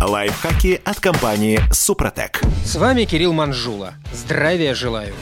Лайфхаки 0.00 0.80
от 0.84 1.00
компании 1.00 1.60
«Супротек». 1.72 2.40
С 2.64 2.76
вами 2.76 3.02
Кирилл 3.04 3.32
Манжула. 3.32 3.94
Здравия 4.12 4.72
желаю. 4.72 5.12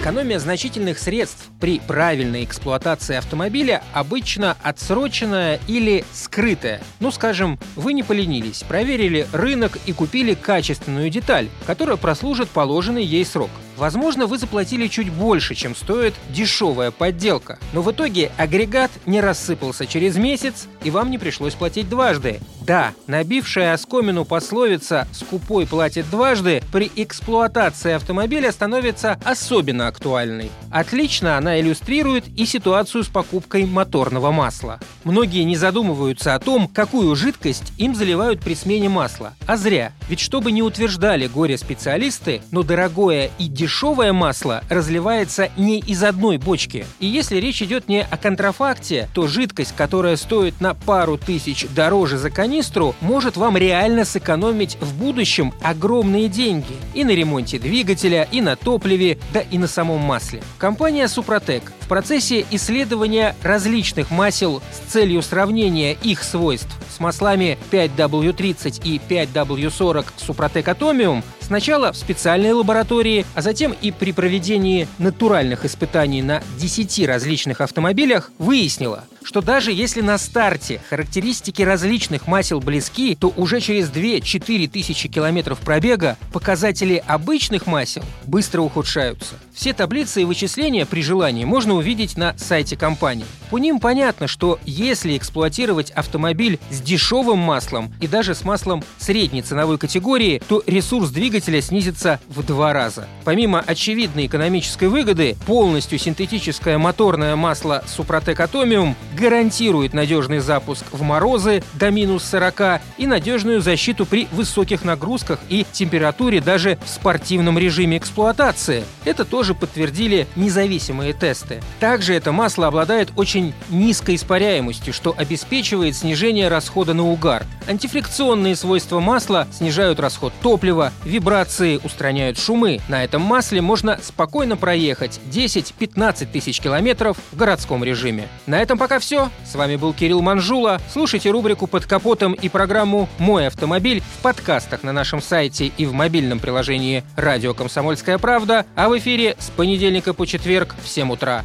Экономия 0.00 0.40
значительных 0.40 0.98
средств 0.98 1.50
при 1.60 1.78
правильной 1.78 2.42
эксплуатации 2.42 3.14
автомобиля 3.14 3.84
обычно 3.92 4.56
отсроченная 4.60 5.60
или 5.68 6.04
скрытая. 6.12 6.80
Ну, 6.98 7.12
скажем, 7.12 7.60
вы 7.76 7.92
не 7.92 8.02
поленились, 8.02 8.64
проверили 8.64 9.28
рынок 9.32 9.78
и 9.86 9.92
купили 9.92 10.34
качественную 10.34 11.10
деталь, 11.10 11.48
которая 11.64 11.96
прослужит 11.96 12.48
положенный 12.48 13.04
ей 13.04 13.24
срок. 13.24 13.50
Возможно, 13.76 14.26
вы 14.26 14.38
заплатили 14.38 14.86
чуть 14.86 15.10
больше, 15.10 15.54
чем 15.54 15.74
стоит 15.74 16.14
дешевая 16.30 16.90
подделка. 16.90 17.58
Но 17.72 17.82
в 17.82 17.90
итоге 17.90 18.30
агрегат 18.36 18.90
не 19.06 19.20
рассыпался 19.20 19.86
через 19.86 20.16
месяц, 20.16 20.68
и 20.84 20.90
вам 20.90 21.10
не 21.10 21.18
пришлось 21.18 21.54
платить 21.54 21.88
дважды. 21.88 22.40
Да, 22.62 22.92
набившая 23.06 23.74
оскомину 23.74 24.24
пословица 24.24 25.06
«скупой 25.12 25.66
платит 25.66 26.08
дважды» 26.08 26.62
при 26.72 26.90
эксплуатации 26.96 27.92
автомобиля 27.92 28.52
становится 28.52 29.18
особенно 29.22 29.88
актуальной. 29.88 30.50
Отлично 30.70 31.36
она 31.36 31.60
иллюстрирует 31.60 32.26
и 32.28 32.46
ситуацию 32.46 33.04
с 33.04 33.08
покупкой 33.08 33.66
моторного 33.66 34.30
масла. 34.30 34.80
Многие 35.04 35.44
не 35.44 35.56
задумываются 35.56 36.34
о 36.34 36.38
том, 36.38 36.68
какую 36.68 37.14
жидкость 37.16 37.72
им 37.76 37.94
заливают 37.94 38.40
при 38.40 38.54
смене 38.54 38.88
масла. 38.88 39.34
А 39.46 39.58
зря. 39.58 39.92
Ведь 40.08 40.20
чтобы 40.20 40.50
не 40.50 40.62
утверждали 40.62 41.26
горе-специалисты, 41.26 42.40
но 42.50 42.62
дорогое 42.62 43.30
и 43.38 43.46
дешевое 43.46 43.63
масло 44.12 44.62
разливается 44.68 45.50
не 45.56 45.78
из 45.78 46.02
одной 46.02 46.38
бочки. 46.38 46.86
И 47.00 47.06
если 47.06 47.36
речь 47.36 47.62
идет 47.62 47.88
не 47.88 48.02
о 48.02 48.16
контрафакте, 48.16 49.08
то 49.14 49.26
жидкость, 49.26 49.74
которая 49.76 50.16
стоит 50.16 50.60
на 50.60 50.74
пару 50.74 51.18
тысяч 51.18 51.66
дороже 51.74 52.18
за 52.18 52.30
канистру, 52.30 52.94
может 53.00 53.36
вам 53.36 53.56
реально 53.56 54.04
сэкономить 54.04 54.76
в 54.80 54.94
будущем 54.98 55.52
огромные 55.62 56.28
деньги. 56.28 56.74
И 56.94 57.04
на 57.04 57.10
ремонте 57.10 57.58
двигателя, 57.58 58.28
и 58.30 58.40
на 58.40 58.56
топливе, 58.56 59.18
да 59.32 59.40
и 59.40 59.58
на 59.58 59.66
самом 59.66 60.00
масле. 60.00 60.42
Компания 60.58 61.08
«Супротек» 61.08 61.72
в 61.84 61.86
процессе 61.86 62.46
исследования 62.50 63.36
различных 63.42 64.10
масел 64.10 64.62
с 64.72 64.90
целью 64.90 65.20
сравнения 65.20 65.92
их 65.92 66.22
свойств 66.24 66.70
с 66.94 66.98
маслами 66.98 67.58
5W30 67.70 68.80
и 68.84 68.98
5W40 69.06 70.06
Супротек 70.16 70.66
Атомиум 70.68 71.22
сначала 71.40 71.92
в 71.92 71.96
специальной 71.96 72.52
лаборатории, 72.52 73.26
а 73.34 73.42
затем 73.42 73.74
и 73.82 73.90
при 73.90 74.12
проведении 74.12 74.88
натуральных 74.98 75.64
испытаний 75.64 76.22
на 76.22 76.42
10 76.58 77.06
различных 77.06 77.60
автомобилях 77.60 78.30
выяснила, 78.38 79.04
что 79.22 79.42
даже 79.42 79.72
если 79.72 80.00
на 80.00 80.16
старте 80.18 80.80
характеристики 80.88 81.62
различных 81.62 82.26
масел 82.26 82.60
близки, 82.60 83.14
то 83.14 83.32
уже 83.36 83.60
через 83.60 83.90
2-4 83.90 84.68
тысячи 84.68 85.08
километров 85.08 85.58
пробега 85.58 86.16
показатели 86.32 87.02
обычных 87.06 87.66
масел 87.66 88.04
быстро 88.24 88.62
ухудшаются. 88.62 89.34
Все 89.52 89.72
таблицы 89.72 90.22
и 90.22 90.24
вычисления 90.24 90.86
при 90.86 91.02
желании 91.02 91.44
можно 91.74 91.84
увидеть 91.84 92.16
на 92.16 92.36
сайте 92.38 92.76
компании. 92.76 93.26
По 93.50 93.58
ним 93.58 93.78
понятно, 93.78 94.26
что 94.26 94.58
если 94.64 95.16
эксплуатировать 95.16 95.90
автомобиль 95.92 96.58
с 96.70 96.80
дешевым 96.80 97.38
маслом 97.38 97.92
и 98.00 98.08
даже 98.08 98.34
с 98.34 98.42
маслом 98.44 98.82
средней 98.98 99.42
ценовой 99.42 99.78
категории, 99.78 100.42
то 100.48 100.62
ресурс 100.66 101.10
двигателя 101.10 101.60
снизится 101.60 102.18
в 102.28 102.44
два 102.44 102.72
раза. 102.72 103.06
Помимо 103.24 103.60
очевидной 103.60 104.26
экономической 104.26 104.88
выгоды, 104.88 105.36
полностью 105.46 105.98
синтетическое 105.98 106.78
моторное 106.78 107.36
масло 107.36 107.84
Супротек 107.86 108.40
Атомиум 108.40 108.96
гарантирует 109.16 109.94
надежный 109.94 110.40
запуск 110.40 110.84
в 110.90 111.02
морозы 111.02 111.62
до 111.74 111.90
минус 111.90 112.24
40 112.24 112.80
и 112.98 113.06
надежную 113.06 113.60
защиту 113.60 114.06
при 114.06 114.26
высоких 114.32 114.84
нагрузках 114.84 115.38
и 115.48 115.66
температуре 115.70 116.40
даже 116.40 116.78
в 116.84 116.88
спортивном 116.88 117.58
режиме 117.58 117.98
эксплуатации. 117.98 118.84
Это 119.04 119.24
тоже 119.24 119.54
подтвердили 119.54 120.26
независимые 120.34 121.12
тесты. 121.12 121.60
Также 121.80 122.14
это 122.14 122.32
масло 122.32 122.66
обладает 122.66 123.10
очень 123.16 123.52
низкой 123.68 124.14
испаряемостью, 124.14 124.92
что 124.92 125.14
обеспечивает 125.16 125.96
снижение 125.96 126.48
расхода 126.48 126.94
на 126.94 127.08
угар. 127.08 127.44
Антифрикционные 127.66 128.56
свойства 128.56 129.00
масла 129.00 129.46
снижают 129.52 130.00
расход 130.00 130.32
топлива, 130.42 130.92
вибрации 131.04 131.80
устраняют 131.82 132.38
шумы. 132.38 132.80
На 132.88 133.04
этом 133.04 133.22
масле 133.22 133.60
можно 133.60 133.98
спокойно 134.02 134.56
проехать 134.56 135.20
10-15 135.30 136.26
тысяч 136.26 136.60
километров 136.60 137.16
в 137.32 137.36
городском 137.36 137.82
режиме. 137.84 138.28
На 138.46 138.60
этом 138.60 138.78
пока 138.78 138.98
все. 138.98 139.30
С 139.44 139.54
вами 139.54 139.76
был 139.76 139.92
Кирилл 139.92 140.22
Манжула. 140.22 140.80
Слушайте 140.92 141.30
рубрику 141.30 141.66
«Под 141.66 141.86
капотом» 141.86 142.34
и 142.34 142.48
программу 142.48 143.08
«Мой 143.18 143.46
автомобиль» 143.46 144.00
в 144.00 144.22
подкастах 144.22 144.82
на 144.82 144.92
нашем 144.92 145.22
сайте 145.22 145.66
и 145.66 145.86
в 145.86 145.92
мобильном 145.92 146.38
приложении 146.38 147.04
«Радио 147.16 147.54
Комсомольская 147.54 148.18
правда», 148.18 148.66
а 148.76 148.88
в 148.88 148.98
эфире 148.98 149.36
с 149.38 149.50
понедельника 149.50 150.14
по 150.14 150.26
четверг 150.26 150.74
в 150.82 150.88
7 150.88 151.12
утра. 151.12 151.44